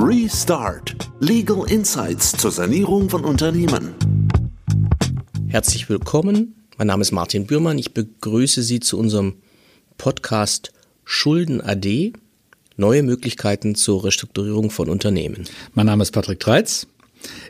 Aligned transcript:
Restart. 0.00 1.10
Legal 1.18 1.64
Insights 1.68 2.30
zur 2.30 2.52
Sanierung 2.52 3.10
von 3.10 3.24
Unternehmen. 3.24 3.94
Herzlich 5.48 5.88
willkommen. 5.88 6.54
Mein 6.76 6.86
Name 6.86 7.02
ist 7.02 7.10
Martin 7.10 7.48
Bührmann. 7.48 7.78
Ich 7.78 7.94
begrüße 7.94 8.62
Sie 8.62 8.78
zu 8.78 8.96
unserem 8.96 9.34
Podcast 9.96 10.72
Schulden 11.04 11.60
AD. 11.60 12.12
Neue 12.76 13.02
Möglichkeiten 13.02 13.74
zur 13.74 14.04
Restrukturierung 14.04 14.70
von 14.70 14.88
Unternehmen. 14.88 15.48
Mein 15.74 15.86
Name 15.86 16.04
ist 16.04 16.12
Patrick 16.12 16.38
Treitz. 16.38 16.86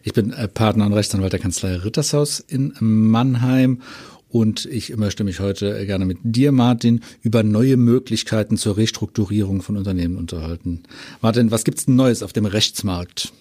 Ich 0.03 0.15
bin 0.15 0.33
äh, 0.33 0.49
Partner 0.49 0.87
und 0.87 0.95
Rechtsanwalt 0.95 1.35
der 1.35 1.41
Kanzlei 1.41 1.77
Rittershaus 1.77 2.41
in 2.41 2.73
Mannheim 2.81 3.83
und 4.29 4.67
ich 4.67 4.95
möchte 4.97 5.25
mich 5.25 5.41
heute 5.41 5.87
gerne 5.87 6.05
mit 6.05 6.19
dir, 6.23 6.53
Martin, 6.53 7.01
über 7.23 7.43
neue 7.43 7.77
Möglichkeiten 7.77 8.57
zur 8.57 8.77
Restrukturierung 8.77 9.63
von 9.63 9.77
Unternehmen 9.77 10.17
unterhalten. 10.17 10.83
Martin, 11.21 11.51
was 11.51 11.65
gibt's 11.65 11.87
denn 11.87 11.97
Neues 11.97 12.23
auf 12.23 12.33
dem 12.33 12.45
Rechtsmarkt? 12.45 13.33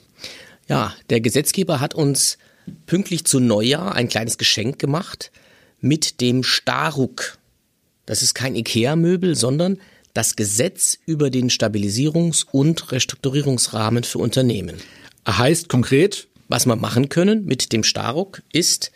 Ja, 0.69 0.93
der 1.09 1.21
Gesetzgeber 1.21 1.79
hat 1.79 1.93
uns 1.93 2.37
pünktlich 2.85 3.25
zu 3.25 3.39
Neujahr 3.39 3.95
ein 3.95 4.07
kleines 4.07 4.37
Geschenk 4.37 4.79
gemacht 4.79 5.31
mit 5.79 6.21
dem 6.21 6.43
Staruk. 6.43 7.37
Das 8.05 8.21
ist 8.21 8.33
kein 8.33 8.55
IKEA-Möbel, 8.55 9.35
sondern 9.35 9.79
das 10.13 10.35
Gesetz 10.35 10.97
über 11.05 11.29
den 11.29 11.49
Stabilisierungs- 11.49 12.45
und 12.51 12.91
Restrukturierungsrahmen 12.91 14.03
für 14.03 14.19
Unternehmen. 14.19 14.77
Heißt 15.27 15.69
konkret? 15.69 16.27
Was 16.49 16.65
wir 16.65 16.77
machen 16.77 17.09
können 17.09 17.45
mit 17.45 17.73
dem 17.73 17.83
Staruk 17.83 18.41
ist, 18.53 18.91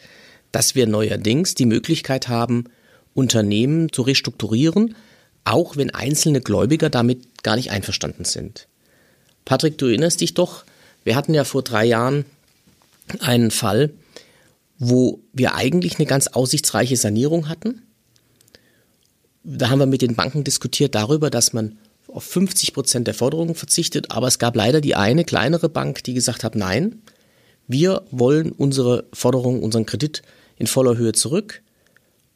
dass 0.52 0.76
wir 0.76 0.88
neuerdings 0.88 1.56
die 1.56 1.66
Möglichkeit 1.66 2.28
haben, 2.28 2.66
Unternehmen 3.14 3.92
zu 3.92 4.02
restrukturieren, 4.04 4.96
auch 5.44 5.76
wenn 5.76 5.90
einzelne 5.90 6.42
Gläubiger 6.42 6.90
damit 6.90 7.44
gar 7.44 7.56
nicht 7.56 7.72
einverstanden 7.72 8.26
sind. 8.26 8.68
Patrick, 9.46 9.78
du 9.78 9.88
erinnerst 9.88 10.22
dich 10.22 10.34
doch, 10.34 10.64
wir 11.04 11.16
hatten 11.16 11.34
ja 11.34 11.44
vor 11.44 11.64
drei 11.64 11.86
Jahren 11.86 12.26
einen 13.20 13.52
Fall, 13.52 13.92
wo 14.78 15.20
wir 15.34 15.56
eigentlich 15.56 15.98
eine 15.98 16.06
ganz 16.06 16.28
aussichtsreiche 16.28 16.98
Sanierung 16.98 17.50
hatten. 17.50 17.82
Da 19.44 19.70
haben 19.70 19.80
wir 19.80 19.86
mit 19.88 20.02
den 20.02 20.16
Banken 20.16 20.44
diskutiert 20.44 20.96
darüber, 20.96 21.30
dass 21.30 21.54
man 21.54 21.78
auf 22.08 22.24
50 22.24 22.74
Prozent 22.74 23.08
der 23.08 23.14
Forderungen 23.14 23.56
verzichtet, 23.56 24.12
aber 24.12 24.28
es 24.28 24.38
gab 24.38 24.56
leider 24.56 24.82
die 24.82 24.96
eine 24.96 25.24
kleinere 25.24 25.70
Bank, 25.70 26.04
die 26.04 26.14
gesagt 26.14 26.44
hat, 26.44 26.56
nein, 26.56 27.02
wir 27.68 28.04
wollen 28.12 28.52
unsere 28.52 29.06
Forderung, 29.14 29.64
unseren 29.64 29.86
Kredit 29.86 30.22
in 30.62 30.68
voller 30.68 30.96
Höhe 30.96 31.12
zurück. 31.12 31.62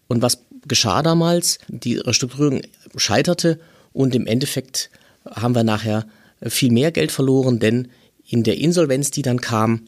Und 0.07 0.21
was 0.21 0.39
geschah 0.67 1.01
damals? 1.03 1.59
Die 1.67 1.97
Restrukturierung 1.97 2.61
scheiterte 2.97 3.59
und 3.93 4.15
im 4.15 4.25
Endeffekt 4.27 4.89
haben 5.29 5.55
wir 5.55 5.63
nachher 5.63 6.05
viel 6.41 6.71
mehr 6.71 6.91
Geld 6.91 7.11
verloren, 7.11 7.59
denn 7.59 7.87
in 8.27 8.43
der 8.43 8.57
Insolvenz, 8.57 9.11
die 9.11 9.21
dann 9.21 9.39
kam, 9.39 9.87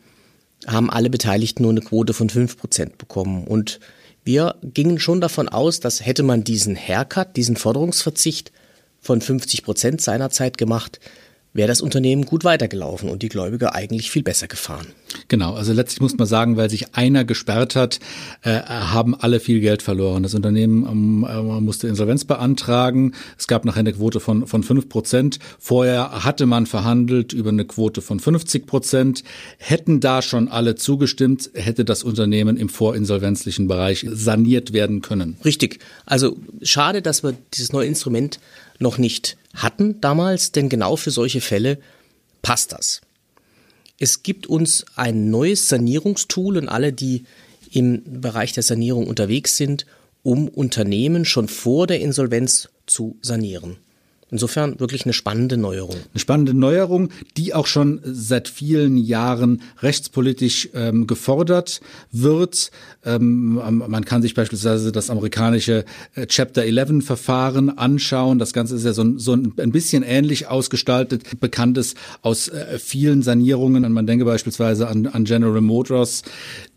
haben 0.65 0.89
alle 0.89 1.09
Beteiligten 1.09 1.63
nur 1.63 1.71
eine 1.71 1.81
Quote 1.81 2.13
von 2.13 2.29
5% 2.29 2.97
bekommen. 2.97 3.45
Und 3.45 3.79
wir 4.23 4.55
gingen 4.61 4.99
schon 4.99 5.19
davon 5.19 5.49
aus, 5.49 5.79
dass 5.79 6.05
hätte 6.05 6.23
man 6.23 6.43
diesen 6.43 6.75
Haircut, 6.75 7.35
diesen 7.35 7.55
Forderungsverzicht 7.55 8.51
von 9.01 9.19
50% 9.19 9.99
seinerzeit 9.99 10.57
gemacht, 10.57 10.99
wäre 11.57 11.67
das 11.67 11.81
Unternehmen 11.81 12.25
gut 12.25 12.43
weitergelaufen 12.43 13.09
und 13.09 13.23
die 13.23 13.29
Gläubiger 13.29 13.73
eigentlich 13.73 14.11
viel 14.11 14.21
besser 14.21 14.47
gefahren. 14.47 14.87
Genau, 15.27 15.55
also 15.55 15.73
letztlich 15.73 16.01
muss 16.01 16.15
man 16.15 16.27
sagen, 16.27 16.55
weil 16.55 16.69
sich 16.69 16.93
einer 16.95 17.25
gesperrt 17.25 17.75
hat, 17.75 17.99
äh, 18.43 18.59
haben 18.61 19.15
alle 19.15 19.39
viel 19.39 19.59
Geld 19.59 19.81
verloren. 19.81 20.21
Das 20.21 20.35
Unternehmen 20.35 20.85
ähm, 20.85 21.27
äh, 21.27 21.41
musste 21.59 21.87
Insolvenz 21.87 22.25
beantragen. 22.25 23.13
Es 23.39 23.47
gab 23.47 23.65
nachher 23.65 23.79
eine 23.79 23.93
Quote 23.93 24.19
von, 24.19 24.45
von 24.45 24.61
fünf 24.61 24.87
Prozent. 24.87 25.39
Vorher 25.57 26.23
hatte 26.23 26.45
man 26.45 26.67
verhandelt 26.67 27.33
über 27.33 27.49
eine 27.49 27.65
Quote 27.65 28.01
von 28.01 28.19
50 28.19 28.67
Prozent. 28.67 29.23
Hätten 29.57 29.99
da 29.99 30.21
schon 30.21 30.49
alle 30.49 30.75
zugestimmt, 30.75 31.49
hätte 31.55 31.85
das 31.85 32.03
Unternehmen 32.03 32.55
im 32.55 32.69
vorinsolvenzlichen 32.69 33.67
Bereich 33.67 34.05
saniert 34.11 34.73
werden 34.73 35.01
können. 35.01 35.37
Richtig. 35.43 35.79
Also 36.05 36.37
schade, 36.61 37.01
dass 37.01 37.23
wir 37.23 37.33
dieses 37.55 37.73
neue 37.73 37.87
Instrument 37.87 38.39
noch 38.79 38.99
nicht 38.99 39.37
hatten 39.53 40.01
damals, 40.01 40.51
denn 40.51 40.69
genau 40.69 40.95
für 40.95 41.11
solche 41.11 41.41
Fälle 41.41 41.79
passt 42.41 42.71
das. 42.71 43.01
Es 43.99 44.23
gibt 44.23 44.47
uns 44.47 44.85
ein 44.95 45.29
neues 45.29 45.69
Sanierungstool 45.69 46.57
und 46.57 46.69
alle, 46.69 46.93
die 46.93 47.23
im 47.71 48.21
Bereich 48.21 48.53
der 48.53 48.63
Sanierung 48.63 49.07
unterwegs 49.07 49.57
sind, 49.57 49.85
um 50.23 50.47
Unternehmen 50.47 51.25
schon 51.25 51.47
vor 51.47 51.87
der 51.87 51.99
Insolvenz 51.99 52.69
zu 52.85 53.17
sanieren. 53.21 53.77
Insofern 54.29 54.77
wirklich 54.81 55.05
eine 55.05 55.13
spannende 55.13 55.55
Neuerung. 55.55 55.95
Eine 55.95 56.19
spannende 56.19 56.53
Neuerung, 56.53 57.09
die 57.37 57.53
auch 57.53 57.65
schon 57.65 58.01
seit 58.03 58.49
vielen 58.49 58.97
Jahren 58.97 59.61
rechtspolitisch 59.81 60.69
ähm, 60.73 61.07
gefordert 61.07 61.79
wird. 62.11 62.71
Ähm, 63.05 63.53
man 63.53 64.03
kann 64.03 64.21
sich 64.21 64.33
beispielsweise 64.33 64.91
das 64.91 65.09
amerikanische 65.09 65.85
äh, 66.15 66.25
Chapter 66.27 66.63
11 66.63 67.05
Verfahren 67.05 67.69
anschauen. 67.77 68.37
Das 68.37 68.51
Ganze 68.51 68.75
ist 68.75 68.83
ja 68.83 68.91
so, 68.91 69.17
so 69.17 69.31
ein, 69.31 69.71
bisschen 69.71 70.03
ähnlich 70.03 70.47
ausgestaltet, 70.47 71.39
bekanntes 71.39 71.95
aus 72.21 72.49
äh, 72.49 72.79
vielen 72.79 73.21
Sanierungen. 73.21 73.85
Und 73.85 73.93
man 73.93 74.07
denke 74.07 74.25
beispielsweise 74.25 74.89
an, 74.89 75.07
an 75.07 75.23
General 75.23 75.61
Motors, 75.61 76.23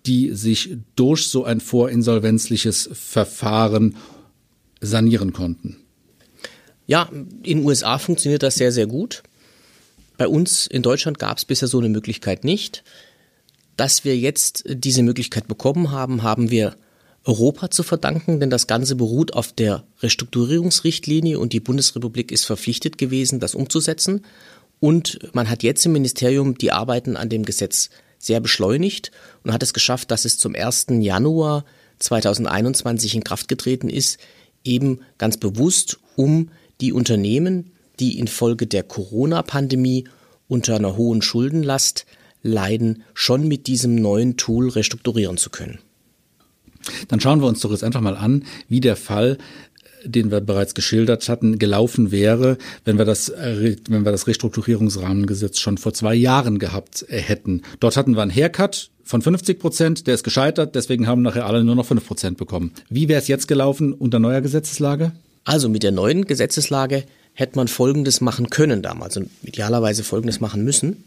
die 0.07 0.35
sich 0.35 0.77
durch 0.95 1.27
so 1.27 1.45
ein 1.45 1.61
vorinsolvenzliches 1.61 2.91
Verfahren 2.93 3.97
sanieren 4.81 5.33
konnten. 5.33 5.79
Ja, 6.91 7.09
in 7.13 7.29
den 7.45 7.65
USA 7.65 7.99
funktioniert 7.99 8.43
das 8.43 8.57
sehr, 8.57 8.73
sehr 8.73 8.89
gut. 8.89 9.23
Bei 10.19 10.27
uns 10.27 10.67
in 10.67 10.83
Deutschland 10.83 11.21
gab 11.21 11.39
es 11.39 11.45
bisher 11.45 11.69
so 11.69 11.79
eine 11.79 11.89
Möglichkeit 11.89 12.43
nicht. 12.43 12.83
Dass 13.77 14.05
wir 14.05 14.19
jetzt 14.19 14.65
diese 14.67 15.05
Möglichkeit 15.05 15.47
bekommen 15.47 15.93
haben, 15.93 16.25
haben 16.25 16.51
wir 16.51 16.75
Europa 17.25 17.71
zu 17.71 17.85
verdanken, 17.85 18.41
denn 18.41 18.51
das 18.51 18.67
Ganze 18.67 18.97
beruht 18.97 19.35
auf 19.35 19.53
der 19.53 19.85
Restrukturierungsrichtlinie 20.01 21.39
und 21.39 21.53
die 21.53 21.61
Bundesrepublik 21.61 22.33
ist 22.33 22.45
verpflichtet 22.45 22.99
gewesen, 22.99 23.39
das 23.39 23.55
umzusetzen. 23.55 24.25
Und 24.81 25.21
man 25.33 25.49
hat 25.49 25.63
jetzt 25.63 25.87
im 25.87 25.93
Ministerium 25.93 26.59
die 26.59 26.73
Arbeiten 26.73 27.17
an 27.17 27.29
dem 27.29 27.45
Gesetz 27.45 27.91
sehr 28.19 28.41
beschleunigt 28.41 29.13
und 29.45 29.53
hat 29.53 29.63
es 29.63 29.75
geschafft, 29.75 30.11
dass 30.11 30.25
es 30.25 30.39
zum 30.39 30.57
1. 30.57 30.87
Januar 30.89 31.65
2021 32.01 33.15
in 33.15 33.23
Kraft 33.23 33.47
getreten 33.47 33.89
ist, 33.89 34.19
eben 34.65 35.03
ganz 35.19 35.37
bewusst, 35.37 36.01
um 36.17 36.51
die 36.81 36.93
Unternehmen, 36.93 37.73
die 37.99 38.19
infolge 38.19 38.67
der 38.67 38.83
Corona-Pandemie 38.83 40.05
unter 40.49 40.77
einer 40.77 40.97
hohen 40.97 41.23
Schuldenlast 41.23 42.07
leiden, 42.43 43.03
schon 43.15 43.47
mit 43.47 43.67
diesem 43.67 43.95
neuen 43.95 44.37
Tool 44.37 44.69
restrukturieren 44.71 45.37
zu 45.37 45.51
können. 45.51 45.79
Dann 47.09 47.21
schauen 47.21 47.41
wir 47.41 47.47
uns 47.47 47.61
doch 47.61 47.71
jetzt 47.71 47.85
einfach 47.85 48.01
mal 48.01 48.17
an, 48.17 48.45
wie 48.69 48.81
der 48.81 48.97
Fall 48.97 49.37
den 50.05 50.31
wir 50.31 50.41
bereits 50.41 50.75
geschildert 50.75 51.29
hatten, 51.29 51.59
gelaufen 51.59 52.11
wäre, 52.11 52.59
wenn 52.85 52.99
wir 52.99 53.05
das, 53.05 53.31
wenn 53.37 54.05
wir 54.05 54.13
das 54.13 54.27
Restrukturierungsrahmengesetz 54.27 55.59
schon 55.59 55.79
vor 55.79 55.93
zwei 55.93 56.15
Jahren 56.15 56.59
gehabt 56.59 57.05
hätten. 57.09 57.63
Dort 57.81 57.97
hatten 57.97 58.17
wir 58.17 58.23
einen 58.23 58.35
Haircut 58.35 58.91
von 59.05 59.23
50 59.23 59.59
Prozent, 59.59 60.07
der 60.07 60.15
ist 60.15 60.25
gescheitert, 60.25 60.75
deswegen 60.75 61.07
haben 61.07 61.23
nachher 61.23 61.47
alle 61.47 61.65
nur 61.65 61.75
noch 61.75 61.87
5 61.87 62.07
Prozent 62.07 62.39
bekommen. 62.39 62.73
Wie 62.89 63.09
wäre 63.09 63.21
es 63.21 63.29
jetzt 63.29 63.49
gelaufen 63.49 63.93
unter 63.93 64.19
neuer 64.19 64.41
Gesetzeslage? 64.41 65.13
Also 65.45 65.69
mit 65.69 65.83
der 65.83 65.93
neuen 65.93 66.27
Gesetzeslage 66.27 67.05
hätte 67.35 67.57
man 67.57 67.69
Folgendes 67.69 68.21
machen 68.21 68.51
können 68.51 68.83
damals 68.83 69.17
und 69.17 69.31
idealerweise 69.43 70.05
Folgendes 70.05 70.41
machen 70.41 70.65
müssen. 70.65 71.05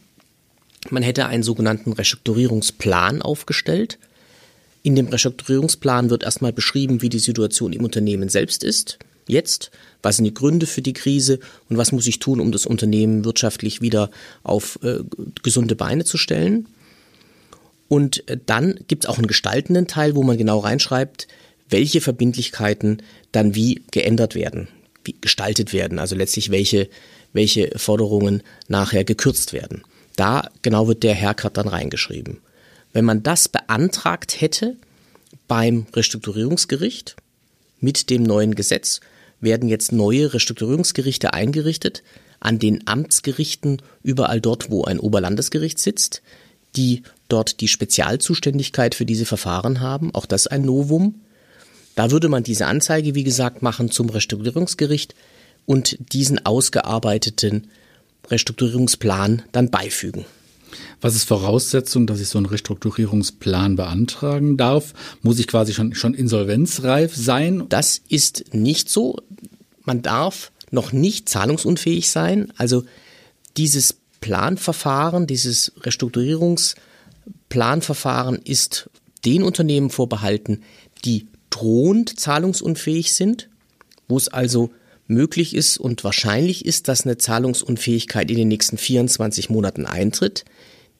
Man 0.89 1.03
hätte 1.03 1.27
einen 1.27 1.43
sogenannten 1.43 1.93
Restrukturierungsplan 1.93 3.21
aufgestellt. 3.21 3.99
In 4.81 4.95
dem 4.95 5.07
Restrukturierungsplan 5.07 6.09
wird 6.09 6.23
erstmal 6.23 6.51
beschrieben, 6.51 7.01
wie 7.01 7.09
die 7.09 7.19
Situation 7.19 7.71
im 7.71 7.85
Unternehmen 7.85 8.27
selbst 8.29 8.63
ist. 8.63 8.99
Jetzt, 9.27 9.71
was 10.01 10.17
sind 10.17 10.25
die 10.25 10.33
Gründe 10.33 10.65
für 10.65 10.81
die 10.81 10.91
Krise 10.91 11.39
und 11.69 11.77
was 11.77 11.93
muss 11.93 12.07
ich 12.07 12.19
tun, 12.19 12.41
um 12.41 12.51
das 12.51 12.65
Unternehmen 12.65 13.23
wirtschaftlich 13.23 13.81
wieder 13.81 14.11
auf 14.43 14.77
äh, 14.83 14.99
gesunde 15.41 15.75
Beine 15.75 16.03
zu 16.03 16.17
stellen. 16.17 16.67
Und 17.87 18.27
äh, 18.27 18.37
dann 18.45 18.79
gibt 18.87 19.05
es 19.05 19.09
auch 19.09 19.17
einen 19.17 19.27
gestaltenden 19.27 19.87
Teil, 19.87 20.15
wo 20.15 20.23
man 20.23 20.37
genau 20.37 20.59
reinschreibt, 20.59 21.27
welche 21.73 21.99
Verbindlichkeiten 21.99 23.01
dann 23.33 23.55
wie 23.55 23.81
geändert 23.91 24.35
werden, 24.35 24.69
wie 25.03 25.15
gestaltet 25.19 25.73
werden, 25.73 25.99
also 25.99 26.15
letztlich 26.15 26.51
welche, 26.51 26.87
welche 27.33 27.77
Forderungen 27.77 28.43
nachher 28.67 29.03
gekürzt 29.03 29.51
werden. 29.51 29.83
Da 30.15 30.49
genau 30.61 30.87
wird 30.87 31.03
der 31.03 31.15
Haircut 31.15 31.57
dann 31.57 31.67
reingeschrieben. 31.67 32.37
Wenn 32.93 33.05
man 33.05 33.23
das 33.23 33.49
beantragt 33.49 34.39
hätte 34.39 34.77
beim 35.47 35.87
Restrukturierungsgericht 35.93 37.15
mit 37.81 38.11
dem 38.11 38.23
neuen 38.23 38.53
Gesetz, 38.55 39.01
werden 39.41 39.67
jetzt 39.67 39.91
neue 39.91 40.33
Restrukturierungsgerichte 40.33 41.33
eingerichtet 41.33 42.03
an 42.39 42.59
den 42.59 42.87
Amtsgerichten 42.87 43.81
überall 44.03 44.39
dort, 44.39 44.69
wo 44.69 44.83
ein 44.83 44.99
Oberlandesgericht 44.99 45.79
sitzt, 45.79 46.21
die 46.75 47.03
dort 47.29 47.61
die 47.61 47.67
Spezialzuständigkeit 47.67 48.95
für 48.95 49.05
diese 49.05 49.25
Verfahren 49.25 49.79
haben. 49.79 50.13
Auch 50.13 50.25
das 50.25 50.47
ein 50.47 50.61
Novum. 50.61 51.15
Da 51.95 52.11
würde 52.11 52.29
man 52.29 52.43
diese 52.43 52.67
Anzeige, 52.67 53.15
wie 53.15 53.23
gesagt, 53.23 53.61
machen 53.61 53.91
zum 53.91 54.09
Restrukturierungsgericht 54.09 55.15
und 55.65 55.97
diesen 56.13 56.45
ausgearbeiteten 56.45 57.67
Restrukturierungsplan 58.29 59.41
dann 59.51 59.69
beifügen. 59.69 60.25
Was 61.01 61.15
ist 61.15 61.25
Voraussetzung, 61.25 62.07
dass 62.07 62.19
ich 62.19 62.29
so 62.29 62.39
einen 62.39 62.47
Restrukturierungsplan 62.47 63.75
beantragen 63.75 64.57
darf? 64.57 64.93
Muss 65.21 65.37
ich 65.39 65.47
quasi 65.47 65.73
schon, 65.73 65.93
schon 65.93 66.13
insolvenzreif 66.13 67.13
sein? 67.15 67.65
Das 67.69 68.01
ist 68.09 68.53
nicht 68.53 68.89
so. 68.89 69.17
Man 69.83 70.01
darf 70.01 70.51
noch 70.71 70.91
nicht 70.91 71.29
zahlungsunfähig 71.29 72.09
sein. 72.09 72.51
Also 72.57 72.83
dieses 73.57 73.97
Planverfahren, 74.21 75.27
dieses 75.27 75.71
Restrukturierungsplanverfahren 75.81 78.37
ist 78.37 78.89
den 79.25 79.43
Unternehmen 79.43 79.91
vorbehalten, 79.91 80.63
die 81.05 81.27
drohend 81.53 82.19
zahlungsunfähig 82.19 83.13
sind, 83.13 83.49
wo 84.07 84.17
es 84.17 84.27
also 84.27 84.71
möglich 85.07 85.55
ist 85.55 85.77
und 85.77 86.03
wahrscheinlich 86.03 86.65
ist, 86.65 86.87
dass 86.87 87.05
eine 87.05 87.17
Zahlungsunfähigkeit 87.17 88.31
in 88.31 88.37
den 88.37 88.47
nächsten 88.47 88.77
24 88.77 89.49
Monaten 89.49 89.85
eintritt, 89.85 90.45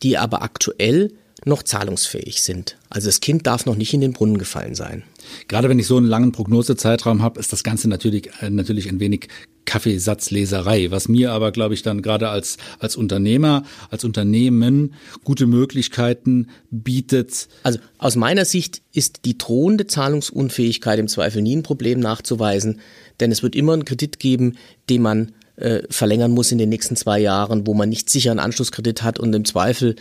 die 0.03 0.17
aber 0.17 0.44
aktuell 0.44 1.13
noch 1.45 1.63
zahlungsfähig 1.63 2.41
sind. 2.41 2.77
Also 2.89 3.07
das 3.07 3.19
Kind 3.19 3.47
darf 3.47 3.65
noch 3.65 3.75
nicht 3.75 3.94
in 3.94 4.01
den 4.01 4.13
Brunnen 4.13 4.38
gefallen 4.38 4.75
sein. 4.75 5.03
Gerade 5.47 5.69
wenn 5.69 5.79
ich 5.79 5.88
so 5.88 5.97
einen 5.97 6.05
langen 6.05 6.31
Prognosezeitraum 6.31 7.21
habe, 7.21 7.39
ist 7.39 7.51
das 7.51 7.63
Ganze 7.63 7.89
natürlich, 7.89 8.29
äh, 8.41 8.50
natürlich 8.50 8.88
ein 8.88 9.00
wenig 9.00 9.27
Kaffeesatzleserei, 9.65 10.92
was 10.92 11.07
mir 11.07 11.31
aber, 11.31 11.51
glaube 11.51 11.74
ich, 11.74 11.81
dann 11.81 12.01
gerade 12.01 12.30
als, 12.30 12.57
als 12.80 12.95
Unternehmer, 12.95 13.63
als 13.89 14.04
Unternehmen 14.04 14.94
gute 15.24 15.45
Möglichkeiten 15.45 16.48
bietet. 16.69 17.48
Also 17.63 17.80
aus 17.98 18.15
meiner 18.15 18.45
Sicht 18.45 18.81
ist 18.94 19.25
die 19.25 19.38
drohende 19.38 19.88
Zahlungsunfähigkeit 19.88 21.00
im 21.00 21.07
Zweifel 21.07 21.42
nie 21.42 21.56
ein 21.56 21.63
Problem 21.63 22.00
nachzuweisen, 22.00 22.81
denn 23.19 23.31
es 23.31 23.44
wird 23.44 23.56
immer 23.56 23.74
einen 23.74 23.86
Kredit 23.86 24.19
geben, 24.19 24.57
den 24.89 25.01
man 25.01 25.31
äh, 25.56 25.83
verlängern 25.89 26.31
muss 26.31 26.51
in 26.51 26.57
den 26.57 26.69
nächsten 26.69 26.95
zwei 26.95 27.19
Jahren, 27.19 27.68
wo 27.68 27.74
man 27.74 27.89
nicht 27.89 28.10
sicher 28.10 28.31
einen 28.31 28.39
Anschlusskredit 28.39 29.04
hat 29.04 29.19
und 29.19 29.33
im 29.33 29.45
Zweifel 29.45 29.95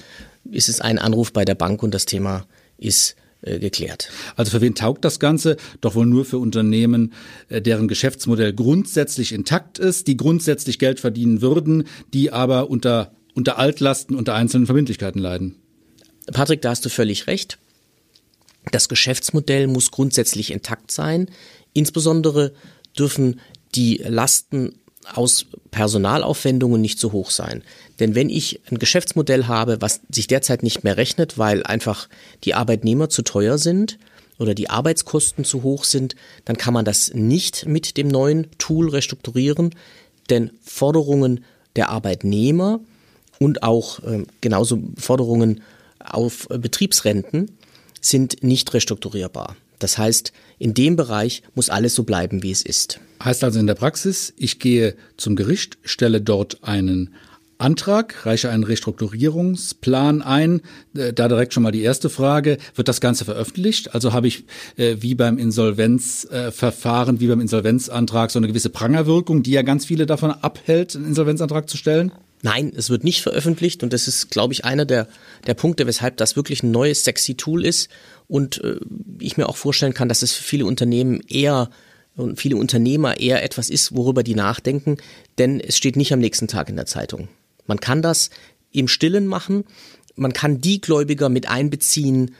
ist 0.50 0.68
es 0.68 0.80
ein 0.80 0.98
Anruf 0.98 1.32
bei 1.32 1.44
der 1.44 1.54
Bank 1.54 1.82
und 1.82 1.94
das 1.94 2.06
Thema 2.06 2.46
ist 2.78 3.16
geklärt. 3.42 4.10
Also 4.36 4.52
für 4.52 4.60
wen 4.60 4.74
taugt 4.74 5.04
das 5.04 5.18
Ganze? 5.18 5.56
Doch 5.80 5.94
wohl 5.94 6.06
nur 6.06 6.24
für 6.24 6.38
Unternehmen, 6.38 7.12
äh, 7.48 7.60
deren 7.60 7.88
Geschäftsmodell 7.88 8.52
grundsätzlich 8.52 9.32
intakt 9.32 9.78
ist, 9.78 10.06
die 10.06 10.16
grundsätzlich 10.16 10.78
Geld 10.78 11.00
verdienen 11.00 11.42
würden, 11.42 11.84
die 12.14 12.30
aber 12.30 12.70
unter, 12.70 13.12
unter 13.34 13.58
Altlasten, 13.58 14.16
unter 14.16 14.34
einzelnen 14.34 14.66
Verbindlichkeiten 14.66 15.20
leiden. 15.20 15.56
Patrick, 16.32 16.62
da 16.62 16.70
hast 16.70 16.84
du 16.84 16.88
völlig 16.88 17.26
recht. 17.26 17.58
Das 18.70 18.88
Geschäftsmodell 18.88 19.66
muss 19.66 19.90
grundsätzlich 19.90 20.52
intakt 20.52 20.92
sein. 20.92 21.28
Insbesondere 21.72 22.52
dürfen 22.96 23.40
die 23.74 23.96
Lasten 23.96 24.78
aus 25.14 25.46
Personalaufwendungen 25.70 26.80
nicht 26.80 26.98
so 26.98 27.12
hoch 27.12 27.30
sein. 27.30 27.62
Denn 27.98 28.14
wenn 28.14 28.30
ich 28.30 28.60
ein 28.70 28.78
Geschäftsmodell 28.78 29.46
habe, 29.46 29.80
was 29.80 30.00
sich 30.10 30.26
derzeit 30.26 30.62
nicht 30.62 30.84
mehr 30.84 30.96
rechnet, 30.96 31.38
weil 31.38 31.62
einfach 31.64 32.08
die 32.44 32.54
Arbeitnehmer 32.54 33.08
zu 33.08 33.22
teuer 33.22 33.58
sind 33.58 33.98
oder 34.38 34.54
die 34.54 34.70
Arbeitskosten 34.70 35.44
zu 35.44 35.62
hoch 35.62 35.84
sind, 35.84 36.14
dann 36.44 36.56
kann 36.56 36.74
man 36.74 36.84
das 36.84 37.12
nicht 37.14 37.66
mit 37.66 37.96
dem 37.96 38.08
neuen 38.08 38.48
Tool 38.58 38.88
restrukturieren, 38.88 39.74
denn 40.30 40.50
Forderungen 40.62 41.44
der 41.76 41.90
Arbeitnehmer 41.90 42.80
und 43.38 43.62
auch 43.62 44.00
äh, 44.00 44.24
genauso 44.40 44.80
Forderungen 44.96 45.62
auf 45.98 46.48
äh, 46.50 46.58
Betriebsrenten 46.58 47.56
sind 48.00 48.42
nicht 48.42 48.72
restrukturierbar. 48.74 49.56
Das 49.82 49.98
heißt, 49.98 50.32
in 50.58 50.74
dem 50.74 50.96
Bereich 50.96 51.42
muss 51.54 51.70
alles 51.70 51.94
so 51.94 52.04
bleiben, 52.04 52.42
wie 52.42 52.52
es 52.52 52.62
ist. 52.62 53.00
Heißt 53.22 53.42
also 53.44 53.58
in 53.58 53.66
der 53.66 53.74
Praxis, 53.74 54.32
ich 54.36 54.58
gehe 54.58 54.94
zum 55.16 55.36
Gericht, 55.36 55.78
stelle 55.82 56.20
dort 56.20 56.62
einen 56.62 57.14
Antrag, 57.58 58.26
reiche 58.26 58.50
einen 58.50 58.64
Restrukturierungsplan 58.64 60.22
ein. 60.22 60.62
Äh, 60.96 61.12
da 61.12 61.28
direkt 61.28 61.54
schon 61.54 61.62
mal 61.62 61.70
die 61.70 61.82
erste 61.82 62.10
Frage. 62.10 62.58
Wird 62.74 62.88
das 62.88 63.00
Ganze 63.00 63.24
veröffentlicht? 63.24 63.94
Also 63.94 64.12
habe 64.12 64.26
ich 64.26 64.44
äh, 64.76 64.96
wie 65.00 65.14
beim 65.14 65.38
Insolvenzverfahren, 65.38 67.20
wie 67.20 67.28
beim 67.28 67.40
Insolvenzantrag 67.40 68.30
so 68.30 68.38
eine 68.38 68.48
gewisse 68.48 68.70
Prangerwirkung, 68.70 69.44
die 69.44 69.52
ja 69.52 69.62
ganz 69.62 69.84
viele 69.84 70.06
davon 70.06 70.32
abhält, 70.32 70.96
einen 70.96 71.06
Insolvenzantrag 71.06 71.68
zu 71.68 71.76
stellen? 71.76 72.10
Nein, 72.44 72.72
es 72.76 72.90
wird 72.90 73.04
nicht 73.04 73.22
veröffentlicht 73.22 73.84
und 73.84 73.92
das 73.92 74.08
ist, 74.08 74.30
glaube 74.30 74.52
ich, 74.52 74.64
einer 74.64 74.84
der, 74.84 75.06
der 75.46 75.54
Punkte, 75.54 75.86
weshalb 75.86 76.16
das 76.16 76.34
wirklich 76.34 76.64
ein 76.64 76.72
neues, 76.72 77.04
sexy 77.04 77.36
Tool 77.36 77.64
ist 77.64 77.88
und 78.26 78.62
äh, 78.64 78.80
ich 79.20 79.36
mir 79.36 79.48
auch 79.48 79.56
vorstellen 79.56 79.94
kann, 79.94 80.08
dass 80.08 80.22
es 80.22 80.32
für 80.32 80.42
viele 80.42 80.66
Unternehmen 80.66 81.20
eher 81.28 81.70
und 82.16 82.38
viele 82.38 82.56
Unternehmer 82.56 83.18
eher 83.18 83.42
etwas 83.42 83.70
ist, 83.70 83.94
worüber 83.94 84.22
die 84.22 84.34
nachdenken, 84.34 84.98
denn 85.38 85.60
es 85.60 85.76
steht 85.76 85.96
nicht 85.96 86.12
am 86.12 86.18
nächsten 86.18 86.48
Tag 86.48 86.68
in 86.68 86.76
der 86.76 86.84
Zeitung. 86.84 87.28
Man 87.66 87.80
kann 87.80 88.02
das 88.02 88.28
im 88.72 88.88
Stillen 88.88 89.26
machen, 89.26 89.64
man 90.16 90.32
kann 90.32 90.60
die 90.60 90.80
Gläubiger 90.80 91.28
mit 91.28 91.48
einbeziehen, 91.48 92.34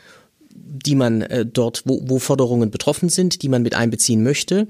die 0.50 0.96
man 0.96 1.22
äh, 1.22 1.46
dort, 1.46 1.82
wo, 1.87 2.02
wo 2.04 2.19
Forderungen 2.19 2.70
betroffen 2.70 3.08
sind, 3.08 3.43
die 3.43 3.49
man 3.49 3.62
mit 3.62 3.75
einbeziehen 3.75 4.22
möchte 4.22 4.66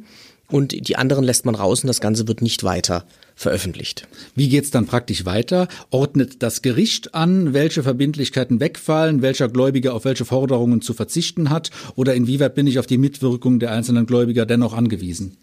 und 0.53 0.89
die 0.89 0.97
anderen 0.97 1.25
lässt 1.25 1.47
man 1.47 1.55
raus 1.55 1.83
und 1.83 1.89
das 1.89 2.01
Ganze 2.01 2.29
wird 2.29 2.43
nicht 2.43 2.63
weiter 2.63 3.05
veröffentlicht. 3.35 4.07
Wie 4.35 4.49
geht's 4.49 4.71
dann 4.71 4.87
praktisch 4.87 5.25
weiter? 5.25 5.67
Ordnet 5.91 6.43
das 6.43 6.61
Gericht 6.61 7.15
an, 7.15 7.55
welche 7.55 7.83
Verbindlichkeiten 7.83 8.61
wegfallen, 8.61 9.23
welcher 9.23 9.49
Gläubiger 9.49 9.95
auf 9.95 10.05
welche 10.05 10.27
Forderungen 10.27 10.83
zu 10.83 10.93
verzichten 10.93 11.51
hat 11.51 11.71
oder 11.97 12.15
inwieweit 12.15 12.55
bin 12.55 12.67
ich 12.67 12.79
auf 12.79 12.87
die 12.87 12.99
Mitwirkung 12.99 13.59
der 13.59 13.73
einzelnen 13.73 14.07
Gläubiger 14.07 14.45
dennoch 14.45 14.75
angewiesen? 14.75 15.37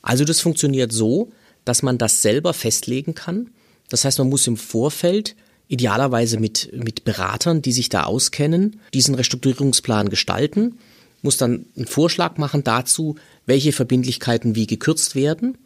Also 0.00 0.24
das 0.24 0.40
funktioniert 0.40 0.92
so, 0.92 1.30
dass 1.64 1.82
man 1.82 1.98
das 1.98 2.22
selber 2.22 2.54
festlegen 2.54 3.14
kann. 3.14 3.50
Das 3.90 4.04
heißt, 4.04 4.18
man 4.18 4.30
muss 4.30 4.46
im 4.46 4.56
Vorfeld 4.56 5.36
idealerweise 5.68 6.38
mit, 6.38 6.70
mit 6.72 7.04
Beratern, 7.04 7.60
die 7.60 7.72
sich 7.72 7.88
da 7.88 8.04
auskennen, 8.04 8.80
diesen 8.94 9.14
Restrukturierungsplan 9.14 10.08
gestalten, 10.08 10.78
muss 11.22 11.36
dann 11.36 11.66
einen 11.76 11.86
Vorschlag 11.86 12.38
machen 12.38 12.64
dazu, 12.64 13.16
welche 13.46 13.72
Verbindlichkeiten 13.72 14.54
wie 14.54 14.66
gekürzt 14.66 15.14
werden 15.14 15.58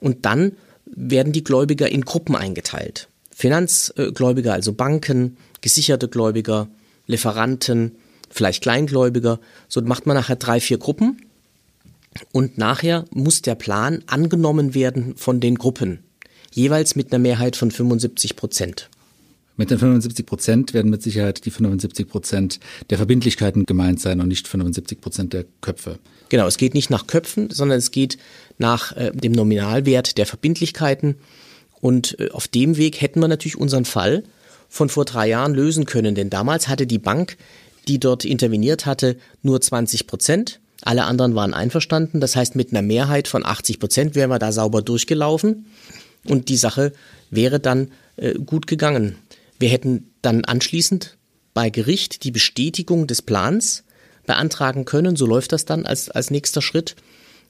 und 0.00 0.26
dann 0.26 0.52
werden 0.86 1.32
die 1.32 1.44
Gläubiger 1.44 1.88
in 1.88 2.02
Gruppen 2.02 2.36
eingeteilt. 2.36 3.08
Finanzgläubiger, 3.34 4.52
also 4.52 4.72
Banken, 4.72 5.36
gesicherte 5.60 6.08
Gläubiger, 6.08 6.68
Lieferanten, 7.06 7.96
vielleicht 8.30 8.62
Kleingläubiger. 8.62 9.40
So 9.68 9.82
macht 9.82 10.06
man 10.06 10.16
nachher 10.16 10.36
drei, 10.36 10.60
vier 10.60 10.78
Gruppen. 10.78 11.22
Und 12.32 12.56
nachher 12.56 13.04
muss 13.10 13.42
der 13.42 13.56
Plan 13.56 14.02
angenommen 14.06 14.74
werden 14.74 15.16
von 15.16 15.40
den 15.40 15.56
Gruppen. 15.56 16.02
Jeweils 16.50 16.96
mit 16.96 17.12
einer 17.12 17.18
Mehrheit 17.18 17.56
von 17.56 17.70
75 17.70 18.36
Prozent. 18.36 18.88
Mit 19.56 19.70
den 19.70 19.78
75 19.78 20.26
Prozent 20.26 20.74
werden 20.74 20.90
mit 20.90 21.02
Sicherheit 21.02 21.44
die 21.46 21.50
75 21.50 22.08
Prozent 22.08 22.60
der 22.90 22.98
Verbindlichkeiten 22.98 23.64
gemeint 23.64 24.00
sein 24.00 24.20
und 24.20 24.28
nicht 24.28 24.46
75 24.46 25.00
Prozent 25.00 25.32
der 25.32 25.46
Köpfe. 25.62 25.98
Genau, 26.28 26.46
es 26.46 26.58
geht 26.58 26.74
nicht 26.74 26.90
nach 26.90 27.06
Köpfen, 27.06 27.50
sondern 27.50 27.78
es 27.78 27.90
geht 27.90 28.18
nach 28.58 28.94
äh, 28.96 29.12
dem 29.12 29.32
Nominalwert 29.32 30.18
der 30.18 30.26
Verbindlichkeiten. 30.26 31.16
Und 31.80 32.18
äh, 32.20 32.30
auf 32.30 32.48
dem 32.48 32.76
Weg 32.76 33.00
hätten 33.00 33.20
wir 33.20 33.28
natürlich 33.28 33.56
unseren 33.56 33.84
Fall 33.84 34.24
von 34.68 34.88
vor 34.88 35.04
drei 35.04 35.28
Jahren 35.28 35.54
lösen 35.54 35.86
können, 35.86 36.14
denn 36.14 36.28
damals 36.28 36.68
hatte 36.68 36.86
die 36.86 36.98
Bank, 36.98 37.36
die 37.88 38.00
dort 38.00 38.24
interveniert 38.24 38.84
hatte, 38.84 39.16
nur 39.42 39.60
20 39.60 40.06
Prozent. 40.06 40.60
Alle 40.82 41.04
anderen 41.04 41.34
waren 41.34 41.54
einverstanden. 41.54 42.20
Das 42.20 42.36
heißt, 42.36 42.56
mit 42.56 42.72
einer 42.72 42.82
Mehrheit 42.82 43.28
von 43.28 43.46
80 43.46 43.78
Prozent 43.78 44.14
wären 44.14 44.30
wir 44.30 44.38
da 44.38 44.52
sauber 44.52 44.82
durchgelaufen 44.82 45.66
und 46.26 46.48
die 46.48 46.56
Sache 46.56 46.92
wäre 47.30 47.60
dann 47.60 47.88
äh, 48.16 48.34
gut 48.34 48.66
gegangen. 48.66 49.16
Wir 49.58 49.68
hätten 49.68 50.12
dann 50.22 50.44
anschließend 50.44 51.16
bei 51.54 51.70
Gericht 51.70 52.24
die 52.24 52.30
Bestätigung 52.30 53.06
des 53.06 53.22
Plans 53.22 53.84
beantragen 54.26 54.84
können. 54.84 55.16
So 55.16 55.26
läuft 55.26 55.52
das 55.52 55.64
dann 55.64 55.86
als, 55.86 56.10
als 56.10 56.30
nächster 56.30 56.60
Schritt. 56.60 56.96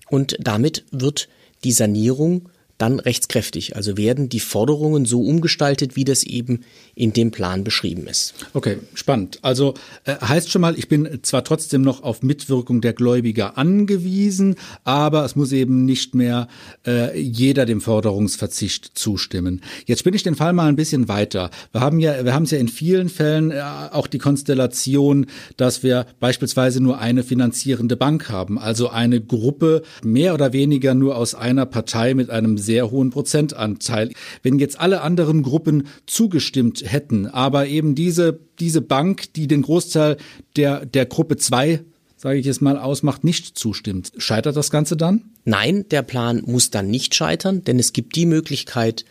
Und 0.08 0.36
damit 0.38 0.84
wird 0.90 1.28
die 1.64 1.72
Sanierung 1.72 2.48
dann 2.78 3.00
rechtskräftig. 3.00 3.76
Also 3.76 3.96
werden 3.96 4.28
die 4.28 4.40
Forderungen 4.40 5.06
so 5.06 5.22
umgestaltet, 5.22 5.96
wie 5.96 6.04
das 6.04 6.22
eben 6.22 6.60
in 6.94 7.12
dem 7.12 7.30
Plan 7.30 7.64
beschrieben 7.64 8.06
ist. 8.06 8.34
Okay, 8.54 8.78
spannend. 8.94 9.38
Also 9.42 9.74
äh, 10.04 10.16
heißt 10.16 10.50
schon 10.50 10.62
mal, 10.62 10.78
ich 10.78 10.88
bin 10.88 11.20
zwar 11.22 11.44
trotzdem 11.44 11.82
noch 11.82 12.02
auf 12.02 12.22
Mitwirkung 12.22 12.80
der 12.80 12.92
Gläubiger 12.92 13.56
angewiesen, 13.56 14.56
aber 14.84 15.24
es 15.24 15.36
muss 15.36 15.52
eben 15.52 15.84
nicht 15.84 16.14
mehr 16.14 16.48
äh, 16.86 17.18
jeder 17.18 17.66
dem 17.66 17.80
Forderungsverzicht 17.80 18.92
zustimmen. 18.94 19.62
Jetzt 19.86 20.00
spinne 20.00 20.16
ich 20.16 20.22
den 20.22 20.34
Fall 20.34 20.52
mal 20.52 20.68
ein 20.68 20.76
bisschen 20.76 21.08
weiter. 21.08 21.50
Wir 21.72 21.80
haben 21.80 21.98
ja, 21.98 22.24
wir 22.24 22.34
haben 22.34 22.44
es 22.44 22.50
ja 22.50 22.58
in 22.58 22.68
vielen 22.68 23.08
Fällen 23.08 23.50
äh, 23.50 23.62
auch 23.92 24.06
die 24.06 24.18
Konstellation, 24.18 25.26
dass 25.56 25.82
wir 25.82 26.06
beispielsweise 26.20 26.82
nur 26.82 26.98
eine 26.98 27.22
finanzierende 27.22 27.96
Bank 27.96 28.28
haben, 28.28 28.58
also 28.58 28.90
eine 28.90 29.20
Gruppe 29.20 29.82
mehr 30.02 30.34
oder 30.34 30.52
weniger 30.52 30.94
nur 30.94 31.16
aus 31.16 31.34
einer 31.34 31.66
Partei 31.66 32.14
mit 32.14 32.30
einem 32.30 32.58
sehr 32.66 32.90
hohen 32.90 33.08
Prozentanteil. 33.08 34.10
Wenn 34.42 34.58
jetzt 34.58 34.78
alle 34.78 35.00
anderen 35.00 35.42
Gruppen 35.42 35.86
zugestimmt 36.06 36.82
hätten, 36.84 37.26
aber 37.26 37.66
eben 37.66 37.94
diese, 37.94 38.38
diese 38.60 38.82
Bank, 38.82 39.32
die 39.32 39.46
den 39.46 39.62
Großteil 39.62 40.18
der, 40.56 40.84
der 40.84 41.06
Gruppe 41.06 41.38
2 41.38 41.80
sage 42.18 42.38
ich 42.38 42.46
es 42.46 42.60
mal, 42.60 42.78
ausmacht, 42.78 43.24
nicht 43.24 43.58
zustimmt. 43.58 44.10
Scheitert 44.16 44.56
das 44.56 44.70
Ganze 44.70 44.96
dann? 44.96 45.24
Nein, 45.44 45.84
der 45.90 46.02
Plan 46.02 46.42
muss 46.46 46.70
dann 46.70 46.88
nicht 46.90 47.14
scheitern, 47.14 47.62
denn 47.62 47.78
es 47.78 47.92
gibt 47.92 48.16
die 48.16 48.26
Möglichkeit, 48.26 49.04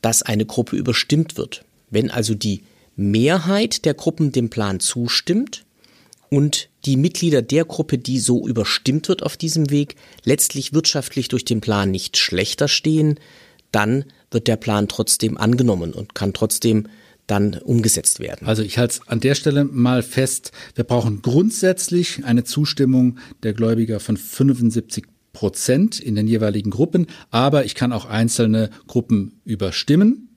dass 0.00 0.22
eine 0.22 0.46
Gruppe 0.46 0.76
überstimmt 0.76 1.36
wird. 1.36 1.64
Wenn 1.90 2.10
also 2.10 2.34
die 2.34 2.62
Mehrheit 2.96 3.84
der 3.84 3.94
Gruppen 3.94 4.32
dem 4.32 4.50
Plan 4.50 4.80
zustimmt 4.80 5.64
und 6.30 6.70
die 6.86 6.96
Mitglieder 6.96 7.42
der 7.42 7.64
Gruppe, 7.64 7.98
die 7.98 8.18
so 8.18 8.48
überstimmt 8.48 9.08
wird 9.08 9.22
auf 9.22 9.36
diesem 9.36 9.70
Weg, 9.70 9.96
letztlich 10.24 10.72
wirtschaftlich 10.72 11.28
durch 11.28 11.44
den 11.44 11.60
Plan 11.60 11.90
nicht 11.90 12.16
schlechter 12.16 12.68
stehen, 12.68 13.20
dann 13.72 14.04
wird 14.30 14.46
der 14.48 14.56
Plan 14.56 14.88
trotzdem 14.88 15.36
angenommen 15.36 15.92
und 15.92 16.14
kann 16.14 16.32
trotzdem 16.32 16.88
dann 17.26 17.54
umgesetzt 17.54 18.18
werden. 18.18 18.46
Also 18.46 18.62
ich 18.62 18.78
halte 18.78 18.94
es 18.94 19.08
an 19.08 19.20
der 19.20 19.34
Stelle 19.34 19.64
mal 19.64 20.02
fest, 20.02 20.52
wir 20.74 20.84
brauchen 20.84 21.22
grundsätzlich 21.22 22.24
eine 22.24 22.44
Zustimmung 22.44 23.18
der 23.42 23.52
Gläubiger 23.52 24.00
von 24.00 24.16
75 24.16 25.04
Prozent 25.32 26.00
in 26.00 26.16
den 26.16 26.26
jeweiligen 26.26 26.70
Gruppen, 26.70 27.06
aber 27.30 27.64
ich 27.64 27.76
kann 27.76 27.92
auch 27.92 28.04
einzelne 28.04 28.70
Gruppen 28.88 29.40
überstimmen, 29.44 30.29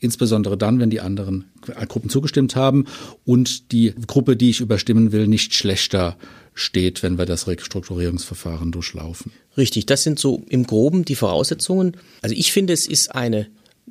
insbesondere 0.00 0.56
dann, 0.56 0.78
wenn 0.78 0.90
die 0.90 1.00
anderen 1.00 1.46
Gruppen 1.88 2.10
zugestimmt 2.10 2.56
haben 2.56 2.86
und 3.24 3.72
die 3.72 3.94
Gruppe, 4.06 4.36
die 4.36 4.50
ich 4.50 4.60
überstimmen 4.60 5.12
will, 5.12 5.26
nicht 5.26 5.54
schlechter 5.54 6.16
steht, 6.54 7.02
wenn 7.02 7.18
wir 7.18 7.26
das 7.26 7.46
Restrukturierungsverfahren 7.46 8.72
durchlaufen. 8.72 9.32
Richtig, 9.56 9.86
das 9.86 10.02
sind 10.02 10.18
so 10.18 10.42
im 10.48 10.66
groben 10.66 11.04
die 11.04 11.14
Voraussetzungen. 11.14 11.96
Also 12.22 12.34
ich 12.34 12.52
finde, 12.52 12.72
es 12.72 12.86
ist 12.86 13.14
eine 13.14 13.48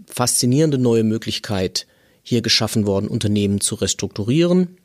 faszinierende 0.07 0.77
neue 0.77 1.03
Möglichkeit 1.03 1.87
hier 2.23 2.41
geschaffen 2.41 2.87
worden, 2.87 3.07
Unternehmen 3.07 3.61
zu 3.61 3.75
restrukturieren. 3.75 4.77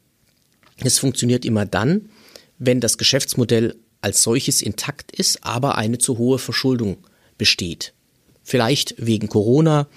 Es 0.76 0.98
funktioniert 0.98 1.44
immer 1.44 1.66
dann, 1.66 2.10
wenn 2.58 2.80
das 2.80 2.98
Geschäftsmodell 2.98 3.76
als 4.02 4.22
solches 4.22 4.62
intakt 4.62 5.12
ist, 5.12 5.44
aber 5.44 5.76
eine 5.76 5.98
zu 5.98 6.18
hohe 6.18 6.38
Verschuldung 6.38 6.98
besteht. 7.38 7.94
Vielleicht 8.42 8.94
wegen 8.98 9.28
Corona, 9.28 9.88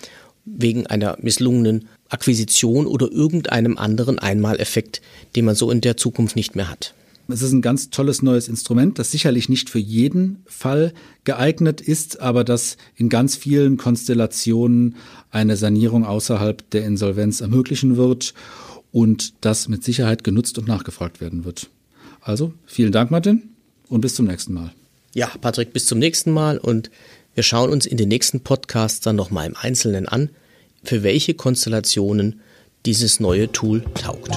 wegen 0.45 0.87
einer 0.87 1.17
misslungenen 1.21 1.87
Akquisition 2.09 2.85
oder 2.85 3.11
irgendeinem 3.11 3.77
anderen 3.77 4.19
Einmaleffekt, 4.19 5.01
den 5.35 5.45
man 5.45 5.55
so 5.55 5.71
in 5.71 5.81
der 5.81 5.97
Zukunft 5.97 6.35
nicht 6.35 6.55
mehr 6.55 6.69
hat. 6.69 6.93
Es 7.29 7.41
ist 7.41 7.53
ein 7.53 7.61
ganz 7.61 7.89
tolles 7.89 8.21
neues 8.21 8.49
Instrument, 8.49 8.99
das 8.99 9.11
sicherlich 9.11 9.47
nicht 9.47 9.69
für 9.69 9.79
jeden 9.79 10.43
Fall 10.45 10.93
geeignet 11.23 11.79
ist, 11.79 12.19
aber 12.19 12.43
das 12.43 12.75
in 12.97 13.07
ganz 13.07 13.37
vielen 13.37 13.77
Konstellationen 13.77 14.95
eine 15.31 15.55
Sanierung 15.55 16.05
außerhalb 16.05 16.69
der 16.71 16.85
Insolvenz 16.85 17.39
ermöglichen 17.39 17.95
wird 17.95 18.33
und 18.91 19.33
das 19.39 19.69
mit 19.69 19.85
Sicherheit 19.85 20.25
genutzt 20.25 20.57
und 20.57 20.67
nachgefragt 20.67 21.21
werden 21.21 21.45
wird. 21.45 21.69
Also 22.21 22.53
vielen 22.65 22.91
Dank, 22.91 23.09
Martin, 23.09 23.43
und 23.87 24.01
bis 24.01 24.15
zum 24.15 24.27
nächsten 24.27 24.53
Mal. 24.53 24.73
Ja, 25.13 25.31
Patrick, 25.39 25.71
bis 25.71 25.85
zum 25.85 25.99
nächsten 25.99 26.31
Mal 26.31 26.57
und 26.57 26.91
wir 27.35 27.43
schauen 27.43 27.71
uns 27.71 27.85
in 27.85 27.97
den 27.97 28.09
nächsten 28.09 28.41
Podcasts 28.41 28.99
dann 28.99 29.15
nochmal 29.15 29.47
im 29.47 29.55
Einzelnen 29.55 30.07
an, 30.07 30.29
für 30.83 31.03
welche 31.03 31.33
Konstellationen 31.33 32.41
dieses 32.85 33.19
neue 33.19 33.51
Tool 33.51 33.83
taugt. 33.95 34.31